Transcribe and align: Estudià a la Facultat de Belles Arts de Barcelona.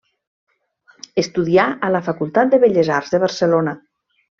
Estudià 1.23 1.67
a 1.89 1.93
la 1.97 2.03
Facultat 2.11 2.53
de 2.57 2.63
Belles 2.67 2.91
Arts 3.01 3.17
de 3.17 3.25
Barcelona. 3.29 3.81